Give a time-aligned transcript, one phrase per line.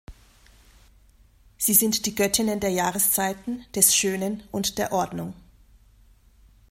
[1.59, 5.35] Sie sind die Göttinnen der Jahreszeiten, des Schönen und der Ordnung.